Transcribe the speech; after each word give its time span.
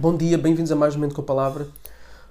Bom 0.00 0.16
dia, 0.16 0.38
bem-vindos 0.38 0.72
a 0.72 0.76
mais 0.76 0.94
um 0.94 0.98
Momento 0.98 1.14
com 1.14 1.20
a 1.20 1.24
Palavra. 1.26 1.68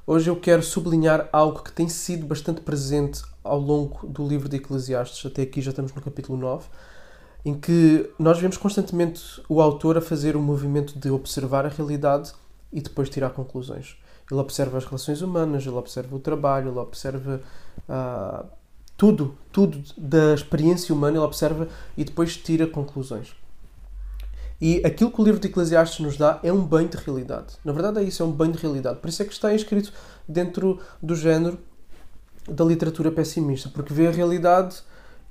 Hoje 0.08 0.28
eu 0.28 0.36
quero 0.36 0.64
sublinhar 0.64 1.30
algo 1.32 1.62
que 1.62 1.72
tem 1.72 1.88
sido 1.88 2.26
bastante 2.26 2.62
presente 2.62 3.22
ao 3.44 3.60
longo 3.60 4.08
do 4.08 4.28
livro 4.28 4.50
de 4.50 4.56
Eclesiastes, 4.56 5.24
até 5.24 5.44
aqui 5.44 5.62
já 5.62 5.70
estamos 5.70 5.94
no 5.94 6.02
capítulo 6.02 6.36
9, 6.36 6.66
em 7.46 7.54
que 7.54 8.10
nós 8.18 8.40
vemos 8.40 8.58
constantemente 8.58 9.40
o 9.48 9.62
autor 9.62 10.00
a 10.00 10.02
fazer 10.02 10.36
o 10.36 10.42
movimento 10.42 10.98
de 10.98 11.12
observar 11.12 11.64
a 11.64 11.70
realidade 11.70 12.34
e 12.74 12.82
depois 12.82 13.08
tirar 13.08 13.30
conclusões. 13.30 13.98
Ele 14.32 14.40
observa 14.40 14.80
as 14.80 14.86
relações 14.86 15.22
humanas, 15.22 15.64
ele 15.64 15.76
observa 15.76 16.16
o 16.16 16.20
trabalho, 16.20 16.72
ele 16.72 16.80
observa 16.80 17.40
ah, 17.88 18.46
tudo, 18.98 19.38
tudo 19.52 19.80
da 19.96 20.34
experiência 20.34 20.92
humana, 20.92 21.18
ele 21.18 21.24
observa 21.24 21.68
e 21.96 22.04
depois 22.04 22.36
tira 22.36 22.66
conclusões. 22.66 23.36
E 24.62 24.82
aquilo 24.86 25.12
que 25.12 25.22
o 25.22 25.24
livro 25.24 25.40
de 25.40 25.48
Eclesiastes 25.48 26.00
nos 26.00 26.18
dá 26.18 26.40
é 26.44 26.52
um 26.52 26.62
banho 26.62 26.90
de 26.90 26.98
realidade. 26.98 27.56
Na 27.64 27.72
verdade 27.72 28.00
é 28.00 28.04
isso, 28.04 28.22
é 28.22 28.26
um 28.26 28.32
banho 28.32 28.52
de 28.52 28.60
realidade. 28.60 29.00
Por 29.00 29.08
isso 29.08 29.22
é 29.22 29.26
que 29.26 29.32
está 29.32 29.54
inscrito 29.54 29.94
dentro 30.28 30.80
do 31.02 31.16
género 31.16 31.58
da 32.48 32.66
literatura 32.66 33.12
pessimista, 33.12 33.70
porque 33.70 33.94
vê 33.94 34.08
a 34.08 34.12
realidade 34.12 34.82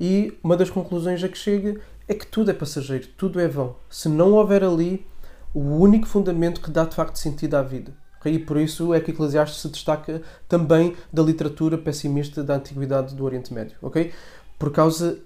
e 0.00 0.38
uma 0.42 0.56
das 0.56 0.70
conclusões 0.70 1.22
a 1.22 1.28
que 1.28 1.36
chega 1.36 1.80
é 2.06 2.14
que 2.14 2.26
tudo 2.26 2.50
é 2.50 2.54
passageiro, 2.54 3.08
tudo 3.16 3.38
é 3.40 3.48
vão. 3.48 3.76
Se 3.90 4.08
não 4.08 4.32
houver 4.32 4.64
ali 4.64 5.06
o 5.52 5.60
único 5.60 6.06
fundamento 6.06 6.60
que 6.60 6.70
dá 6.70 6.84
de 6.84 6.94
facto 6.94 7.16
sentido 7.16 7.54
à 7.54 7.62
vida. 7.62 7.92
E 8.24 8.38
por 8.38 8.56
isso 8.56 8.92
é 8.92 9.00
que 9.00 9.10
Eclesiastes 9.10 9.60
se 9.60 9.68
destaca 9.68 10.22
também 10.48 10.96
da 11.12 11.22
literatura 11.22 11.78
pessimista 11.78 12.42
da 12.42 12.56
antiguidade 12.56 13.14
do 13.14 13.24
Oriente 13.24 13.54
Médio, 13.54 13.76
ok? 13.80 14.12
Por 14.58 14.72
causa 14.72 15.18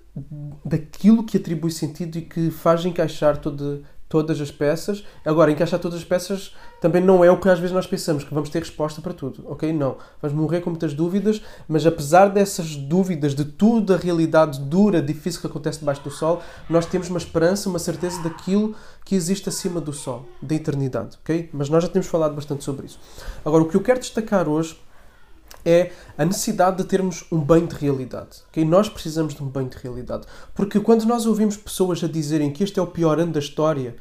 daquilo 0.65 1.25
que 1.25 1.37
atribui 1.37 1.71
sentido 1.71 2.19
e 2.19 2.23
que 2.23 2.51
faz 2.51 2.85
encaixar 2.85 3.39
toda, 3.39 3.81
todas 4.13 4.39
as 4.43 4.51
peças. 4.51 5.03
Agora, 5.25 5.51
encaixar 5.51 5.81
todas 5.81 5.99
as 5.99 6.05
peças 6.05 6.55
também 6.83 7.03
não 7.03 7.25
é 7.25 7.31
o 7.31 7.41
que 7.41 7.49
às 7.49 7.59
vezes 7.59 7.75
nós 7.75 7.87
pensamos, 7.87 8.23
que 8.23 8.35
vamos 8.35 8.51
ter 8.51 8.59
resposta 8.59 9.01
para 9.01 9.15
tudo, 9.15 9.43
ok? 9.47 9.73
Não. 9.73 9.97
Vamos 10.21 10.37
morrer 10.37 10.61
com 10.61 10.69
muitas 10.69 10.93
dúvidas, 10.93 11.41
mas 11.67 11.87
apesar 11.87 12.29
dessas 12.29 12.77
dúvidas, 12.77 13.35
de 13.35 13.47
tudo 13.47 13.95
a 13.95 13.97
realidade 13.97 14.61
dura, 14.61 15.01
difícil 15.01 15.41
que 15.41 15.47
acontece 15.47 15.79
debaixo 15.79 16.03
do 16.03 16.11
sol, 16.11 16.43
nós 16.69 16.85
temos 16.85 17.09
uma 17.09 17.19
esperança, 17.19 17.71
uma 17.71 17.79
certeza 17.79 18.23
daquilo 18.23 18.75
que 19.03 19.15
existe 19.15 19.49
acima 19.49 19.81
do 19.81 19.95
sol, 19.95 20.29
da 20.43 20.55
eternidade, 20.55 21.17
ok? 21.23 21.49
Mas 21.51 21.71
nós 21.71 21.83
já 21.83 21.89
temos 21.89 22.07
falado 22.07 22.35
bastante 22.35 22.63
sobre 22.65 22.85
isso. 22.85 23.01
Agora, 23.43 23.63
o 23.63 23.69
que 23.69 23.77
eu 23.77 23.81
quero 23.81 23.99
destacar 23.99 24.47
hoje 24.47 24.77
é 25.65 25.93
a 26.17 26.25
necessidade 26.25 26.79
de 26.79 26.85
termos 26.85 27.25
um 27.31 27.39
banho 27.39 27.67
de 27.67 27.75
realidade. 27.75 28.43
Okay? 28.49 28.65
Nós 28.65 28.89
precisamos 28.89 29.35
de 29.35 29.43
um 29.43 29.49
banho 29.49 29.69
de 29.69 29.77
realidade. 29.77 30.27
Porque 30.55 30.81
quando 30.81 31.05
nós 31.05 31.27
ouvimos 31.27 31.57
pessoas 31.57 32.03
a 32.03 32.09
dizerem 32.09 32.53
que 32.53 32.65
este 32.65 32.79
é 32.79 32.83
o 32.83 32.87
pior 32.87 33.19
ano 33.19 33.33
da 33.33 33.41
história, 33.41 33.97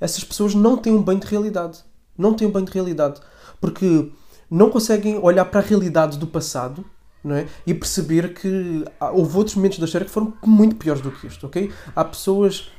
essas 0.00 0.24
pessoas 0.24 0.54
não 0.54 0.76
têm 0.76 0.92
um 0.92 1.02
banho 1.02 1.20
de 1.20 1.26
realidade. 1.26 1.80
Não 2.16 2.34
têm 2.34 2.48
um 2.48 2.50
banho 2.50 2.66
de 2.66 2.72
realidade. 2.72 3.20
Porque 3.60 4.10
não 4.50 4.70
conseguem 4.70 5.18
olhar 5.18 5.44
para 5.44 5.60
a 5.60 5.62
realidade 5.62 6.18
do 6.18 6.26
passado 6.26 6.84
é? 7.24 7.46
e 7.66 7.74
perceber 7.74 8.32
que 8.32 8.84
houve 9.12 9.36
outros 9.36 9.56
momentos 9.56 9.78
da 9.78 9.84
história 9.84 10.06
que 10.06 10.12
foram 10.12 10.32
muito 10.44 10.76
piores 10.76 11.02
do 11.02 11.10
que 11.10 11.26
isto. 11.26 11.46
Okay? 11.46 11.72
Há 11.94 12.04
pessoas 12.04 12.70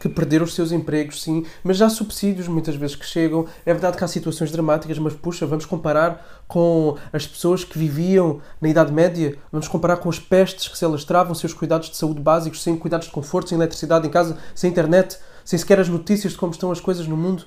que 0.00 0.08
perderam 0.08 0.46
os 0.46 0.54
seus 0.54 0.72
empregos, 0.72 1.22
sim, 1.22 1.44
mas 1.62 1.76
já 1.76 1.86
há 1.86 1.90
subsídios 1.90 2.48
muitas 2.48 2.74
vezes 2.74 2.96
que 2.96 3.04
chegam. 3.04 3.44
É 3.66 3.72
verdade 3.72 3.98
que 3.98 4.02
há 4.02 4.08
situações 4.08 4.50
dramáticas, 4.50 4.98
mas 4.98 5.12
puxa, 5.12 5.46
vamos 5.46 5.66
comparar 5.66 6.42
com 6.48 6.96
as 7.12 7.26
pessoas 7.26 7.64
que 7.64 7.78
viviam 7.78 8.40
na 8.60 8.70
Idade 8.70 8.90
Média, 8.90 9.36
vamos 9.52 9.68
comparar 9.68 9.98
com 9.98 10.08
as 10.08 10.18
pestes 10.18 10.68
que 10.68 10.78
se 10.78 10.84
alastravam, 10.86 11.34
seus 11.34 11.52
cuidados 11.52 11.90
de 11.90 11.98
saúde 11.98 12.20
básicos, 12.20 12.62
sem 12.62 12.76
cuidados 12.78 13.08
de 13.08 13.12
conforto, 13.12 13.50
sem 13.50 13.58
eletricidade 13.58 14.06
em 14.06 14.10
casa, 14.10 14.38
sem 14.54 14.70
internet, 14.70 15.18
sem 15.44 15.58
sequer 15.58 15.78
as 15.78 15.88
notícias 15.88 16.32
de 16.32 16.38
como 16.38 16.52
estão 16.52 16.72
as 16.72 16.80
coisas 16.80 17.06
no 17.06 17.16
mundo. 17.16 17.44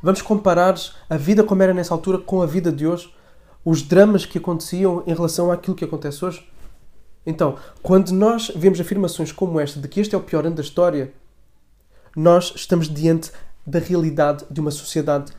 Vamos 0.00 0.22
comparar 0.22 0.76
a 1.10 1.16
vida 1.16 1.42
como 1.42 1.62
era 1.64 1.74
nessa 1.74 1.92
altura 1.92 2.18
com 2.18 2.40
a 2.40 2.46
vida 2.46 2.70
de 2.70 2.86
hoje, 2.86 3.12
os 3.64 3.82
dramas 3.82 4.24
que 4.24 4.38
aconteciam 4.38 5.02
em 5.08 5.12
relação 5.12 5.50
àquilo 5.50 5.74
que 5.74 5.84
acontece 5.84 6.24
hoje. 6.24 6.48
Então, 7.26 7.56
quando 7.82 8.12
nós 8.12 8.52
vemos 8.54 8.80
afirmações 8.80 9.32
como 9.32 9.58
esta 9.58 9.80
de 9.80 9.88
que 9.88 10.00
este 10.00 10.14
é 10.14 10.18
o 10.18 10.20
pior 10.20 10.46
ano 10.46 10.54
da 10.54 10.62
história, 10.62 11.12
nós 12.16 12.52
estamos 12.56 12.88
diante 12.88 13.30
da 13.66 13.78
realidade 13.78 14.44
de 14.50 14.60
uma 14.60 14.70
sociedade 14.70 15.32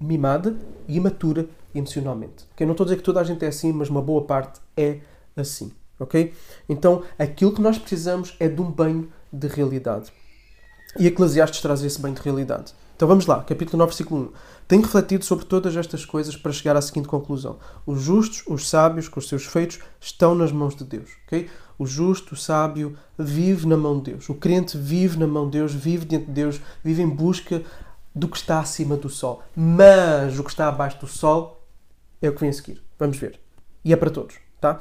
mimada 0.00 0.56
e 0.88 0.96
imatura 0.96 1.46
emocionalmente. 1.72 2.44
Okay? 2.52 2.66
Não 2.66 2.72
estou 2.72 2.84
a 2.84 2.86
dizer 2.86 2.96
que 2.96 3.04
toda 3.04 3.20
a 3.20 3.24
gente 3.24 3.44
é 3.44 3.48
assim, 3.48 3.72
mas 3.72 3.88
uma 3.88 4.02
boa 4.02 4.24
parte 4.24 4.60
é 4.76 4.98
assim. 5.36 5.72
ok? 5.98 6.34
Então, 6.68 7.02
aquilo 7.18 7.52
que 7.52 7.60
nós 7.60 7.78
precisamos 7.78 8.34
é 8.40 8.48
de 8.48 8.60
um 8.60 8.70
banho 8.70 9.08
de 9.32 9.46
realidade. 9.46 10.12
E 10.98 11.06
Eclesiastes 11.06 11.60
traz 11.60 11.82
esse 11.82 12.00
banho 12.00 12.14
de 12.14 12.22
realidade. 12.22 12.74
Então 12.96 13.08
vamos 13.08 13.26
lá, 13.26 13.42
capítulo 13.42 13.78
9, 13.78 13.90
versículo 13.90 14.20
1. 14.26 14.32
Tenho 14.68 14.82
refletido 14.82 15.24
sobre 15.24 15.44
todas 15.44 15.76
estas 15.76 16.04
coisas 16.04 16.36
para 16.36 16.52
chegar 16.52 16.76
à 16.76 16.80
seguinte 16.80 17.08
conclusão: 17.08 17.58
os 17.84 18.00
justos, 18.00 18.44
os 18.46 18.68
sábios, 18.68 19.08
com 19.08 19.18
os 19.18 19.28
seus 19.28 19.44
feitos, 19.44 19.80
estão 20.00 20.34
nas 20.34 20.52
mãos 20.52 20.76
de 20.76 20.84
Deus. 20.84 21.10
Okay? 21.26 21.50
O 21.78 21.86
justo, 21.86 22.34
o 22.34 22.36
sábio, 22.36 22.96
vive 23.18 23.66
na 23.66 23.76
mão 23.76 23.98
de 23.98 24.12
Deus. 24.12 24.28
O 24.28 24.34
crente 24.34 24.76
vive 24.76 25.18
na 25.18 25.26
mão 25.26 25.46
de 25.46 25.58
Deus, 25.58 25.72
vive 25.72 26.04
diante 26.04 26.26
de 26.26 26.32
Deus, 26.32 26.60
vive 26.82 27.02
em 27.02 27.08
busca 27.08 27.62
do 28.14 28.28
que 28.28 28.36
está 28.36 28.60
acima 28.60 28.96
do 28.96 29.08
sol. 29.08 29.42
Mas 29.56 30.38
o 30.38 30.44
que 30.44 30.50
está 30.50 30.68
abaixo 30.68 31.00
do 31.00 31.06
sol 31.06 31.66
é 32.22 32.28
o 32.28 32.32
que 32.32 32.40
vem 32.40 32.50
a 32.50 32.52
seguir. 32.52 32.80
Vamos 32.98 33.16
ver. 33.16 33.40
E 33.84 33.92
é 33.92 33.96
para 33.96 34.10
todos, 34.10 34.36
tá? 34.60 34.80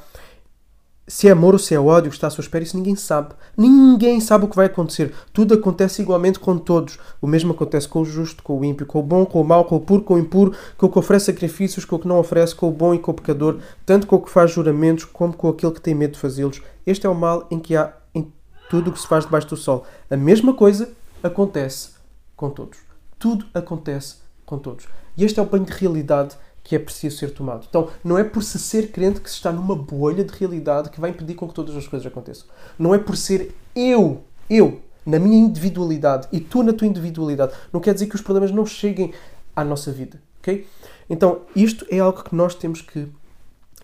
Se 1.05 1.27
é 1.27 1.31
amor 1.31 1.53
ou 1.53 1.59
se 1.59 1.75
é 1.75 1.79
ódio 1.79 2.09
que 2.09 2.15
está 2.15 2.27
à 2.27 2.29
sua 2.29 2.41
espera, 2.41 2.63
isso 2.63 2.77
ninguém 2.77 2.95
sabe. 2.95 3.35
Ninguém 3.57 4.21
sabe 4.21 4.45
o 4.45 4.47
que 4.47 4.55
vai 4.55 4.67
acontecer. 4.67 5.13
Tudo 5.33 5.53
acontece 5.53 6.01
igualmente 6.01 6.39
com 6.39 6.57
todos. 6.57 6.97
O 7.21 7.27
mesmo 7.27 7.51
acontece 7.51 7.89
com 7.89 7.99
o 7.99 8.05
justo, 8.05 8.41
com 8.41 8.57
o 8.57 8.63
ímpio, 8.63 8.85
com 8.85 8.99
o 8.99 9.03
bom, 9.03 9.25
com 9.25 9.41
o 9.41 9.43
mau, 9.43 9.65
com 9.65 9.75
o 9.75 9.81
puro, 9.81 10.01
com 10.01 10.13
o 10.13 10.19
impuro, 10.19 10.55
com 10.77 10.85
o 10.85 10.89
que 10.89 10.97
oferece 10.97 11.25
sacrifícios, 11.25 11.83
com 11.83 11.97
o 11.97 11.99
que 11.99 12.07
não 12.07 12.19
oferece, 12.19 12.55
com 12.55 12.69
o 12.69 12.71
bom 12.71 12.93
e 12.93 12.99
com 12.99 13.11
o 13.11 13.13
pecador, 13.13 13.59
tanto 13.85 14.07
com 14.07 14.15
o 14.15 14.21
que 14.21 14.29
faz 14.29 14.51
juramentos 14.51 15.03
como 15.03 15.33
com 15.33 15.49
aquele 15.49 15.73
que 15.73 15.81
tem 15.81 15.93
medo 15.93 16.13
de 16.13 16.19
fazê-los. 16.19 16.61
Este 16.87 17.05
é 17.05 17.09
o 17.09 17.15
mal 17.15 17.47
em 17.51 17.59
que 17.59 17.75
há 17.75 17.93
em 18.15 18.31
tudo 18.69 18.89
o 18.89 18.93
que 18.93 18.99
se 18.99 19.07
faz 19.07 19.25
debaixo 19.25 19.49
do 19.49 19.57
sol. 19.57 19.85
A 20.09 20.15
mesma 20.15 20.53
coisa 20.53 20.89
acontece 21.21 21.89
com 22.37 22.49
todos. 22.49 22.79
Tudo 23.19 23.45
acontece 23.53 24.15
com 24.45 24.57
todos. 24.57 24.87
E 25.17 25.25
este 25.25 25.37
é 25.37 25.43
o 25.43 25.45
banho 25.45 25.65
de 25.65 25.73
realidade 25.73 26.37
que 26.63 26.75
é 26.75 26.79
preciso 26.79 27.17
ser 27.17 27.31
tomado. 27.31 27.65
Então, 27.69 27.89
não 28.03 28.17
é 28.17 28.23
por 28.23 28.41
se 28.41 28.57
ser 28.57 28.91
crente 28.91 29.19
que 29.19 29.29
se 29.29 29.35
está 29.35 29.51
numa 29.51 29.75
bolha 29.75 30.23
de 30.23 30.33
realidade 30.33 30.89
que 30.89 31.01
vai 31.01 31.09
impedir 31.09 31.35
com 31.35 31.47
que 31.47 31.53
todas 31.53 31.75
as 31.75 31.87
coisas 31.87 32.05
aconteçam. 32.07 32.47
Não 32.79 32.95
é 32.95 32.97
por 32.97 33.17
ser 33.17 33.53
eu, 33.75 34.23
eu, 34.49 34.81
na 35.05 35.19
minha 35.19 35.37
individualidade 35.37 36.27
e 36.31 36.39
tu 36.39 36.63
na 36.63 36.71
tua 36.71 36.87
individualidade. 36.87 37.53
Não 37.71 37.81
quer 37.81 37.93
dizer 37.93 38.07
que 38.07 38.15
os 38.15 38.21
problemas 38.21 38.51
não 38.51 38.65
cheguem 38.65 39.13
à 39.55 39.63
nossa 39.63 39.91
vida, 39.91 40.21
ok? 40.39 40.65
Então, 41.09 41.41
isto 41.53 41.85
é 41.89 41.99
algo 41.99 42.23
que 42.23 42.33
nós 42.33 42.55
temos 42.55 42.81
que 42.81 43.09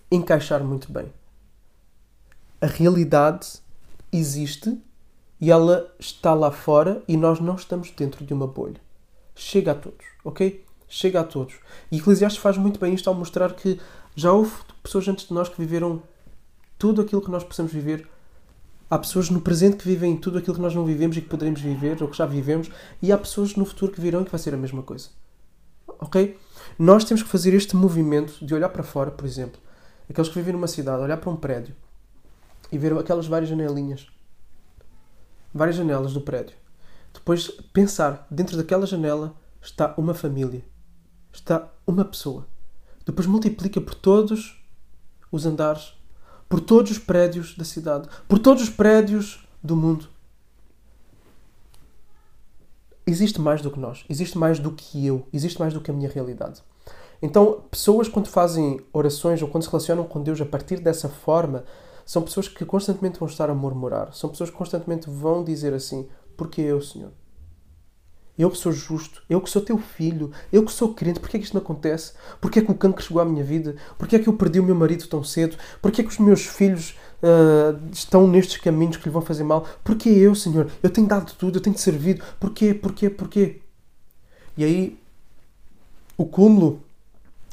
encaixar 0.10 0.64
muito 0.64 0.92
bem. 0.92 1.12
A 2.62 2.66
realidade 2.66 3.48
existe 4.12 4.78
e 5.40 5.52
ela 5.52 5.94
está 6.00 6.34
lá 6.34 6.52
fora 6.52 7.04
e 7.08 7.16
nós 7.16 7.40
não 7.40 7.56
estamos 7.56 7.92
dentro 7.92 8.26
de 8.26 8.34
uma 8.34 8.48
bolha. 8.48 8.80
Chega 9.36 9.72
a 9.72 9.76
todos, 9.76 10.06
ok? 10.24 10.66
Chega 10.90 11.22
a 11.22 11.24
todos. 11.24 11.56
E 11.92 11.98
Eclesiastes 11.98 12.42
faz 12.42 12.58
muito 12.58 12.80
bem 12.80 12.94
isto 12.94 13.08
ao 13.08 13.16
mostrar 13.16 13.54
que 13.54 13.80
já 14.16 14.34
houve 14.34 14.52
pessoas 14.84 15.08
antes 15.08 15.28
de 15.28 15.34
nós 15.34 15.48
que 15.48 15.58
viveram 15.58 16.02
tudo 16.78 17.02
aquilo 17.02 17.22
que 17.22 17.30
nós 17.30 17.44
possamos 17.44 17.72
viver. 17.72 18.08
Há 18.90 18.98
pessoas 18.98 19.30
no 19.30 19.40
presente 19.40 19.78
que 19.78 19.88
vivem 19.88 20.18
tudo 20.18 20.40
aquilo 20.40 20.56
que 20.56 20.62
nós 20.62 20.74
não 20.74 20.84
vivemos 20.84 21.16
e 21.16 21.22
que 21.22 21.30
poderemos 21.30 21.62
viver, 21.62 22.02
ou 22.02 22.10
que 22.10 22.18
já 22.18 22.26
vivemos, 22.26 22.72
e 23.02 23.12
há 23.12 23.18
pessoas 23.18 23.56
no 23.56 23.64
futuro 23.64 23.92
que 23.92 24.02
virão 24.02 24.22
e 24.22 24.26
que 24.26 24.32
vai 24.32 24.40
ser 24.40 24.54
a 24.54 24.58
mesma 24.58 24.82
coisa. 24.82 25.10
Ok? 26.00 26.40
Nós 26.78 27.04
temos 27.04 27.22
que 27.22 27.30
fazer 27.30 27.54
este 27.54 27.76
movimento 27.76 28.44
de 28.44 28.54
olhar 28.56 28.70
para 28.70 28.82
fora, 28.82 29.12
por 29.12 29.26
exemplo. 29.26 29.62
Aqueles 30.10 30.30
que 30.30 30.36
vivem 30.36 30.54
numa 30.54 30.68
cidade, 30.68 31.04
olhar 31.04 31.18
para 31.18 31.30
um 31.30 31.36
prédio 31.36 31.76
e 32.72 32.78
ver 32.80 32.98
aquelas 32.98 33.28
várias 33.28 33.50
janelinhas. 33.50 34.08
Várias 35.54 35.76
janelas 35.76 36.14
do 36.14 36.22
prédio. 36.22 36.56
Depois 37.14 37.48
pensar, 37.74 38.26
dentro 38.32 38.58
daquela 38.58 38.88
janela 38.88 39.36
está 39.62 39.94
uma 39.98 40.14
família 40.14 40.64
está 41.32 41.70
uma 41.86 42.06
pessoa. 42.06 42.46
Depois 43.06 43.28
multiplica 43.28 43.80
por 43.82 43.96
todos 43.96 44.62
os 45.32 45.46
andares, 45.46 45.94
por 46.48 46.60
todos 46.60 46.92
os 46.92 47.00
prédios 47.00 47.56
da 47.58 47.64
cidade, 47.64 48.08
por 48.28 48.40
todos 48.40 48.64
os 48.64 48.70
prédios 48.70 49.48
do 49.64 49.76
mundo. 49.76 50.08
Existe 53.06 53.42
mais 53.42 53.62
do 53.62 53.72
que 53.72 53.80
nós, 53.80 54.06
existe 54.08 54.38
mais 54.38 54.60
do 54.60 54.72
que 54.72 55.06
eu, 55.06 55.28
existe 55.34 55.60
mais 55.60 55.74
do 55.74 55.82
que 55.82 55.90
a 55.90 55.94
minha 55.94 56.10
realidade. 56.10 56.62
Então, 57.22 57.64
pessoas 57.70 58.08
quando 58.08 58.28
fazem 58.28 58.80
orações 58.94 59.42
ou 59.42 59.48
quando 59.48 59.64
se 59.64 59.70
relacionam 59.70 60.04
com 60.06 60.22
Deus 60.22 60.40
a 60.40 60.46
partir 60.46 60.80
dessa 60.80 61.10
forma, 61.10 61.66
são 62.06 62.22
pessoas 62.22 62.48
que 62.48 62.66
constantemente 62.66 63.20
vão 63.20 63.28
estar 63.28 63.50
a 63.50 63.54
murmurar, 63.54 64.14
são 64.14 64.30
pessoas 64.30 64.50
que 64.50 64.56
constantemente 64.56 65.10
vão 65.10 65.44
dizer 65.44 65.74
assim: 65.74 66.08
Porque 66.38 66.62
eu, 66.62 66.82
Senhor? 66.82 67.12
Eu 68.40 68.50
que 68.50 68.58
sou 68.58 68.72
justo, 68.72 69.22
eu 69.30 69.42
que 69.42 69.50
sou 69.50 69.62
teu 69.62 69.78
filho, 69.78 70.32
eu 70.50 70.64
que 70.64 70.72
sou 70.72 70.94
crente, 70.94 71.20
porquê 71.20 71.36
é 71.36 71.40
que 71.42 71.46
isto 71.46 71.56
não 71.56 71.62
acontece? 71.62 72.14
Porquê 72.40 72.60
é 72.60 72.62
que 72.62 72.72
o 72.72 72.74
cancro 72.74 73.04
chegou 73.04 73.22
à 73.22 73.26
minha 73.26 73.44
vida? 73.44 73.76
Porquê 73.98 74.16
é 74.16 74.20
que 74.20 74.30
eu 74.30 74.34
perdi 74.34 74.62
o 74.62 74.64
meu 74.64 74.74
marido 74.74 75.06
tão 75.08 75.22
cedo? 75.22 75.58
Porquê 75.82 76.00
é 76.00 76.04
que 76.06 76.10
os 76.10 76.20
meus 76.20 76.46
filhos 76.46 76.98
uh, 77.22 77.78
estão 77.92 78.26
nestes 78.30 78.56
caminhos 78.56 78.96
que 78.96 79.04
lhe 79.04 79.10
vão 79.12 79.22
fazer 79.22 79.44
mal? 79.44 79.68
Porquê 79.84 80.08
eu, 80.08 80.34
Senhor? 80.34 80.72
Eu 80.82 80.90
tenho 80.90 81.06
dado 81.06 81.34
tudo, 81.34 81.58
eu 81.58 81.62
tenho 81.62 81.78
servido. 81.78 82.24
Porquê, 82.40 82.74
porquê, 82.74 83.10
porquê? 83.10 83.60
E 84.56 84.64
aí 84.64 84.98
o 86.16 86.26
cúmulo 86.26 86.82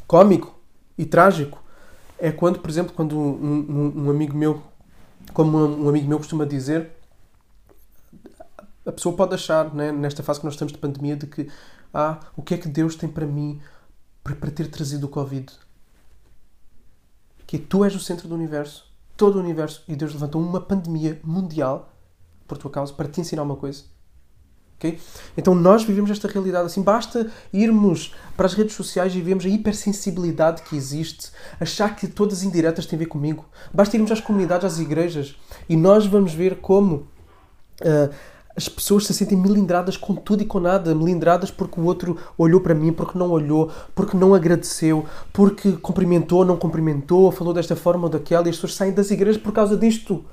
cómico 0.07 0.57
e 0.97 1.05
trágico 1.05 1.61
é 2.17 2.31
quando, 2.31 2.61
por 2.61 2.71
exemplo, 2.71 2.93
quando 2.95 3.19
um, 3.19 3.67
um, 3.69 4.05
um 4.05 4.11
amigo 4.11 4.37
meu, 4.37 4.63
como 5.33 5.59
um, 5.59 5.89
amigo 5.89 6.07
meu 6.07 6.19
costuma 6.19 6.45
dizer, 6.45 6.91
a 8.87 8.93
pessoa 8.93 9.17
pode 9.17 9.35
achar, 9.35 9.75
né, 9.75 9.91
nesta 9.91 10.23
fase 10.23 10.39
que 10.39 10.47
nós 10.47 10.55
estamos 10.55 10.73
de 10.73 10.79
pandemia, 10.79 11.17
de 11.17 11.27
que 11.27 11.49
ah, 11.93 12.21
o 12.37 12.43
que 12.43 12.55
é 12.55 12.59
que 12.59 12.69
Deus 12.69 12.95
tem 12.95 13.09
para 13.09 13.27
mim 13.27 13.61
para, 14.23 14.51
ter 14.51 14.69
trazido 14.69 15.07
o 15.07 15.09
Covid? 15.09 15.53
Que 17.47 17.59
tu 17.59 17.85
és 17.85 17.95
o 17.95 18.01
centro 18.01 18.29
do 18.29 18.35
universo, 18.35 18.91
todo 19.17 19.37
o 19.37 19.41
universo, 19.41 19.83
e 19.89 19.97
Deus 19.97 20.13
levantou 20.13 20.41
uma 20.41 20.61
pandemia 20.61 21.21
mundial 21.25 21.93
por 22.47 22.59
tua 22.59 22.71
causa 22.71 22.93
para 22.93 23.09
te 23.09 23.21
ensinar 23.21 23.43
uma 23.43 23.57
coisa. 23.57 23.85
Okay? 24.79 25.01
Então 25.37 25.55
nós 25.55 25.85
vivemos 25.85 26.11
esta 26.11 26.29
realidade 26.29 26.67
assim. 26.67 26.83
Basta 26.83 27.31
irmos 27.53 28.15
para 28.37 28.47
as 28.47 28.55
redes 28.55 28.75
sociais 28.75 29.15
e 29.15 29.23
vemos 29.23 29.45
a 29.45 29.49
hipersensibilidade 29.49 30.63
que 30.63 30.77
existe, 30.77 31.31
achar 31.59 31.97
que 31.97 32.07
todas 32.07 32.39
as 32.39 32.45
indiretas 32.45 32.87
têm 32.87 32.97
a 32.97 33.01
ver 33.01 33.07
comigo. 33.07 33.47
Basta 33.73 33.97
irmos 33.97 34.13
às 34.13 34.21
comunidades, 34.21 34.65
às 34.65 34.79
igrejas 34.79 35.35
e 35.69 35.77
nós 35.77 36.07
vamos 36.07 36.35
ver 36.35 36.61
como 36.61 37.09
uh, 37.81 38.15
as 38.57 38.69
pessoas 38.71 39.07
se 39.07 39.13
sentem 39.13 39.37
melindradas 39.37 39.99
com 39.99 40.15
tudo 40.15 40.43
e 40.43 40.47
com 40.47 40.59
nada. 40.59 40.95
Melindradas 40.95 41.51
porque 41.51 41.79
o 41.79 41.85
outro 41.85 42.17
olhou 42.39 42.61
para 42.61 42.75
mim, 42.75 42.91
porque 42.91 43.19
não 43.19 43.31
olhou, 43.31 43.71
porque 43.95 44.17
não 44.17 44.35
agradeceu, 44.35 45.05
porque 45.33 45.73
cumprimentou, 45.73 46.45
não 46.45 46.57
cumprimentou, 46.57 47.31
falou 47.31 47.53
desta 47.53 47.77
forma 47.77 48.05
ou 48.05 48.09
daquela 48.09 48.47
e 48.47 48.51
as 48.51 48.57
pessoas 48.57 48.75
saem 48.75 48.93
das 48.93 49.11
igrejas 49.11 49.41
por 49.41 49.53
causa 49.53 49.77
disto. 49.77 50.25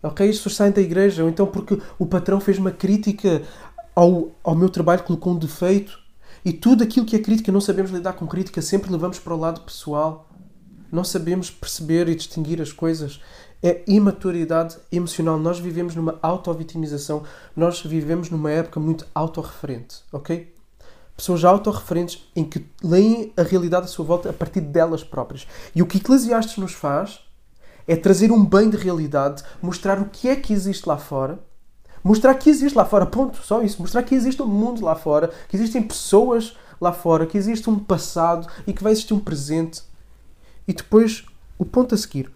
Ok? 0.00 0.28
As 0.28 0.36
pessoas 0.36 0.54
saem 0.54 0.72
da 0.72 0.80
igreja, 0.80 1.24
ou 1.24 1.28
então 1.28 1.46
porque 1.46 1.80
o 1.98 2.06
patrão 2.06 2.40
fez 2.40 2.58
uma 2.58 2.70
crítica 2.70 3.42
ao, 3.96 4.30
ao 4.44 4.54
meu 4.54 4.68
trabalho, 4.68 5.02
colocou 5.02 5.32
um 5.32 5.38
defeito. 5.38 5.98
E 6.44 6.52
tudo 6.52 6.84
aquilo 6.84 7.06
que 7.06 7.16
é 7.16 7.18
crítica, 7.18 7.50
não 7.50 7.60
sabemos 7.60 7.90
lidar 7.90 8.14
com 8.14 8.26
crítica, 8.26 8.62
sempre 8.62 8.90
levamos 8.90 9.18
para 9.18 9.34
o 9.34 9.38
lado 9.38 9.60
pessoal. 9.60 10.28
Não 10.90 11.04
sabemos 11.04 11.50
perceber 11.50 12.08
e 12.08 12.14
distinguir 12.14 12.60
as 12.60 12.72
coisas. 12.72 13.20
É 13.62 13.82
imaturidade 13.86 14.76
emocional. 14.90 15.38
Nós 15.38 15.58
vivemos 15.58 15.94
numa 15.94 16.18
auto-vitimização. 16.20 17.22
Nós 17.54 17.80
vivemos 17.80 18.28
numa 18.28 18.50
época 18.50 18.80
muito 18.80 19.06
autorreferente, 19.14 20.02
ok? 20.12 20.52
Pessoas 21.16 21.44
autorreferentes 21.44 22.28
em 22.34 22.44
que 22.44 22.66
leem 22.82 23.32
a 23.36 23.42
realidade 23.42 23.84
à 23.84 23.88
sua 23.88 24.04
volta 24.04 24.30
a 24.30 24.32
partir 24.32 24.60
delas 24.60 25.04
próprias. 25.04 25.46
E 25.74 25.82
o 25.82 25.86
que 25.86 25.98
Eclesiastes 25.98 26.56
nos 26.56 26.72
faz 26.72 27.20
é 27.86 27.94
trazer 27.94 28.32
um 28.32 28.44
bem 28.44 28.70
de 28.70 28.76
realidade, 28.76 29.42
mostrar 29.60 30.00
o 30.00 30.06
que 30.06 30.28
é 30.28 30.36
que 30.36 30.52
existe 30.52 30.88
lá 30.88 30.96
fora, 30.96 31.38
mostrar 32.02 32.34
que 32.34 32.50
existe 32.50 32.76
lá 32.76 32.84
fora, 32.84 33.06
ponto, 33.06 33.38
só 33.38 33.62
isso, 33.62 33.80
mostrar 33.80 34.02
que 34.02 34.14
existe 34.14 34.42
um 34.42 34.46
mundo 34.46 34.84
lá 34.84 34.94
fora, 34.94 35.30
que 35.48 35.56
existem 35.56 35.82
pessoas 35.82 36.56
lá 36.80 36.92
fora, 36.92 37.26
que 37.26 37.38
existe 37.38 37.68
um 37.70 37.78
passado 37.78 38.48
e 38.66 38.72
que 38.72 38.82
vai 38.82 38.92
existir 38.92 39.14
um 39.14 39.20
presente. 39.20 39.82
E 40.66 40.72
depois, 40.72 41.24
o 41.58 41.64
ponto 41.64 41.94
a 41.94 41.98
seguir. 41.98 42.30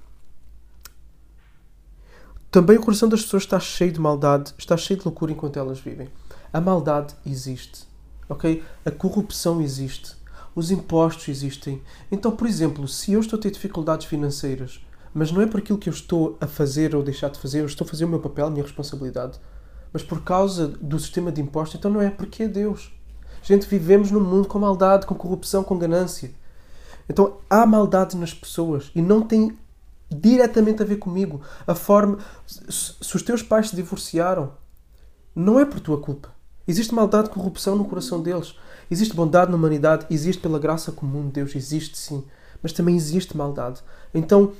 Também 2.57 2.79
o 2.79 2.81
coração 2.81 3.07
das 3.07 3.21
pessoas 3.21 3.43
está 3.43 3.61
cheio 3.61 3.93
de 3.93 4.01
maldade, 4.01 4.55
está 4.57 4.79
cheio 4.79 4.99
de 4.99 5.05
loucura 5.05 5.31
enquanto 5.31 5.59
elas 5.59 5.79
vivem. 5.79 6.09
A 6.51 6.59
maldade 6.59 7.15
existe, 7.27 7.87
ok? 8.31 8.65
A 8.83 8.91
corrupção 8.91 9.61
existe, 9.61 10.17
os 10.55 10.71
impostos 10.71 11.29
existem. 11.29 11.83
Então, 12.11 12.35
por 12.35 12.47
exemplo, 12.47 12.89
se 12.89 13.13
eu 13.13 13.21
estou 13.21 13.39
a 13.39 13.43
ter 13.43 13.51
dificuldades 13.51 14.07
financeiras, 14.07 14.81
mas 15.13 15.31
não 15.31 15.43
é 15.43 15.47
por 15.47 15.61
aquilo 15.61 15.79
que 15.79 15.91
eu 15.91 15.93
estou 15.93 16.39
a 16.41 16.47
fazer 16.47 16.97
ou 16.97 17.03
deixar 17.03 17.29
de 17.29 17.39
fazer, 17.39 17.61
eu 17.61 17.67
estou 17.67 17.85
a 17.85 17.91
fazer 17.91 18.07
o 18.07 18.09
meu 18.09 18.21
papel, 18.21 18.47
a 18.47 18.51
minha 18.51 18.65
responsabilidade, 18.65 19.39
mas 19.93 20.03
por 20.03 20.23
causa 20.23 20.67
do 20.67 20.99
sistema 20.99 21.31
de 21.31 21.43
impostos, 21.43 21.79
então 21.79 21.91
não 21.91 22.01
é 22.01 22.09
porque 22.09 22.45
é 22.45 22.49
Deus. 22.49 22.91
Gente, 23.43 23.67
vivemos 23.67 24.11
num 24.11 24.25
mundo 24.25 24.49
com 24.49 24.59
maldade, 24.59 25.05
com 25.05 25.15
corrupção, 25.15 25.63
com 25.63 25.77
ganância. 25.77 26.31
Então 27.07 27.37
há 27.51 27.67
maldade 27.67 28.17
nas 28.17 28.33
pessoas 28.33 28.91
e 28.95 29.03
não 29.03 29.21
tem 29.21 29.59
diretamente 30.11 30.83
a 30.83 30.87
ver 30.87 30.97
comigo. 30.97 31.41
A 31.67 31.75
forma. 31.75 32.19
Se 32.47 33.17
os 33.17 33.23
teus 33.23 33.43
pais 33.43 33.71
se 33.71 33.77
divorciaram, 33.77 34.53
não 35.35 35.61
é 35.61 35.65
por 35.65 35.81
tua 35.81 36.01
culpa. 36.01 36.35
Existe 36.67 36.95
maldade, 36.95 37.31
corrupção 37.31 37.77
no 37.77 37.85
coração 37.85 38.21
deles. 38.21 38.57
Existe 38.91 39.15
bondade 39.15 39.51
na 39.51 39.57
humanidade, 39.57 40.07
existe 40.11 40.41
pela 40.41 40.59
graça 40.59 40.91
comum 40.91 41.27
de 41.27 41.33
Deus, 41.35 41.55
existe 41.55 41.97
sim. 41.97 42.25
Mas 42.63 42.73
também 42.73 42.97
existe 42.97 43.37
maldade. 43.37 43.83
Então, 44.13 44.53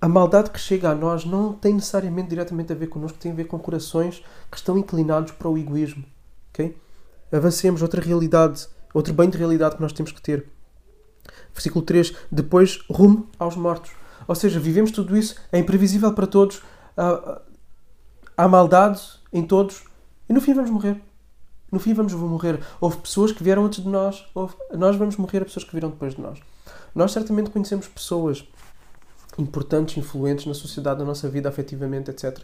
a 0.00 0.08
maldade 0.08 0.50
que 0.50 0.60
chega 0.60 0.90
a 0.90 0.94
nós 0.94 1.24
não 1.24 1.52
tem 1.52 1.74
necessariamente 1.74 2.28
diretamente 2.28 2.72
a 2.72 2.76
ver 2.76 2.86
connosco, 2.88 3.18
tem 3.18 3.32
a 3.32 3.34
ver 3.34 3.44
com 3.44 3.58
corações 3.58 4.22
que 4.50 4.56
estão 4.56 4.78
inclinados 4.78 5.32
para 5.32 5.48
o 5.48 5.58
egoísmo. 5.58 6.04
Okay? 6.52 6.76
Avancemos, 7.32 7.82
outra 7.82 8.00
realidade, 8.00 8.66
outro 8.92 9.12
bem 9.12 9.28
de 9.28 9.36
realidade 9.36 9.76
que 9.76 9.82
nós 9.82 9.92
temos 9.92 10.12
que 10.12 10.22
ter. 10.22 10.46
Versículo 11.52 11.84
3: 11.84 12.14
Depois, 12.30 12.84
rumo 12.88 13.28
aos 13.38 13.56
mortos. 13.56 13.90
Ou 14.26 14.34
seja, 14.34 14.58
vivemos 14.60 14.90
tudo 14.90 15.16
isso, 15.16 15.36
é 15.52 15.58
imprevisível 15.58 16.12
para 16.12 16.26
todos, 16.26 16.62
há, 18.36 18.48
maldade 18.48 19.00
em 19.32 19.46
todos 19.46 19.84
e 20.28 20.32
no 20.32 20.40
fim 20.40 20.54
vamos 20.54 20.70
morrer. 20.70 21.00
No 21.70 21.80
fim 21.80 21.92
vamos 21.92 22.12
morrer. 22.12 22.60
Houve 22.80 22.98
pessoas 22.98 23.32
que 23.32 23.42
vieram 23.42 23.64
antes 23.64 23.82
de 23.82 23.88
nós, 23.88 24.24
houve, 24.34 24.54
nós 24.72 24.96
vamos 24.96 25.16
morrer 25.16 25.42
a 25.42 25.44
pessoas 25.44 25.64
que 25.64 25.74
viram 25.74 25.90
depois 25.90 26.14
de 26.14 26.20
nós. 26.20 26.38
Nós 26.94 27.12
certamente 27.12 27.50
conhecemos 27.50 27.88
pessoas 27.88 28.46
importantes, 29.36 29.96
influentes 29.96 30.46
na 30.46 30.54
sociedade, 30.54 31.00
na 31.00 31.04
nossa 31.04 31.28
vida, 31.28 31.48
afetivamente, 31.48 32.10
etc. 32.10 32.38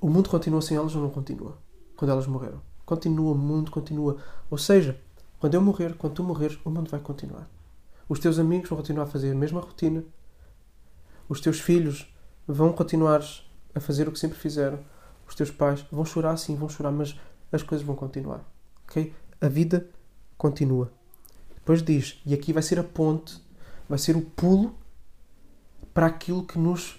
O 0.00 0.08
mundo 0.08 0.28
continua 0.28 0.60
sem 0.60 0.76
elas 0.76 0.94
ou 0.94 1.02
não 1.02 1.10
continua? 1.10 1.56
Quando 1.96 2.10
elas 2.10 2.26
morreram. 2.26 2.60
Continua, 2.84 3.32
o 3.32 3.38
mundo 3.38 3.70
continua. 3.70 4.16
Ou 4.50 4.58
seja, 4.58 4.98
quando 5.38 5.54
eu 5.54 5.60
morrer, 5.60 5.94
quando 5.94 6.14
tu 6.14 6.24
morreres, 6.24 6.58
o 6.64 6.70
mundo 6.70 6.90
vai 6.90 7.00
continuar. 7.00 7.48
Os 8.08 8.18
teus 8.18 8.38
amigos 8.38 8.68
vão 8.68 8.78
continuar 8.78 9.04
a 9.04 9.06
fazer 9.06 9.30
a 9.30 9.34
mesma 9.34 9.60
rotina. 9.60 10.04
Os 11.28 11.40
teus 11.40 11.60
filhos 11.60 12.12
vão 12.46 12.72
continuar 12.72 13.22
a 13.74 13.80
fazer 13.80 14.08
o 14.08 14.12
que 14.12 14.18
sempre 14.18 14.38
fizeram. 14.38 14.78
Os 15.26 15.34
teus 15.34 15.50
pais 15.50 15.84
vão 15.92 16.04
chorar, 16.04 16.36
sim, 16.36 16.56
vão 16.56 16.68
chorar, 16.68 16.90
mas 16.90 17.18
as 17.52 17.62
coisas 17.62 17.86
vão 17.86 17.94
continuar. 17.94 18.42
Ok? 18.84 19.12
A 19.40 19.48
vida 19.48 19.88
continua. 20.36 20.90
Depois 21.54 21.82
diz, 21.82 22.20
e 22.24 22.32
aqui 22.32 22.52
vai 22.52 22.62
ser 22.62 22.78
a 22.78 22.84
ponte, 22.84 23.42
vai 23.88 23.98
ser 23.98 24.16
o 24.16 24.22
pulo 24.22 24.74
para 25.92 26.06
aquilo 26.06 26.44
que 26.46 26.58
nos 26.58 26.98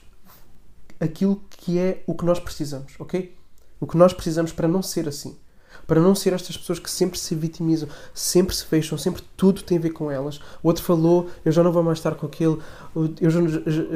aquilo 0.99 1.41
que 1.49 1.79
é 1.79 2.03
o 2.05 2.13
que 2.13 2.25
nós 2.25 2.39
precisamos, 2.39 2.93
ok? 2.99 3.35
O 3.79 3.87
que 3.87 3.95
nós 3.95 4.13
precisamos 4.13 4.51
para 4.51 4.67
não 4.67 4.83
ser 4.83 5.07
assim. 5.07 5.37
Para 5.87 5.99
não 5.99 6.13
ser 6.13 6.33
estas 6.33 6.57
pessoas 6.57 6.79
que 6.79 6.89
sempre 6.89 7.17
se 7.17 7.33
vitimizam, 7.35 7.89
sempre 8.13 8.55
se 8.55 8.65
fecham, 8.65 8.97
sempre 8.97 9.23
tudo 9.35 9.61
tem 9.63 9.77
a 9.77 9.81
ver 9.81 9.91
com 9.91 10.11
elas. 10.11 10.39
O 10.61 10.67
outro 10.67 10.83
falou, 10.83 11.29
eu 11.43 11.51
já 11.51 11.63
não 11.63 11.71
vou 11.71 11.83
mais 11.83 11.97
estar 11.97 12.15
com 12.15 12.25
aquele, 12.25 12.57
eu 13.19 13.29